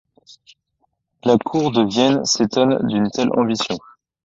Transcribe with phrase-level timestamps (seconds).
[1.23, 3.77] La cour de Vienne s'étonne d'une telle ambition.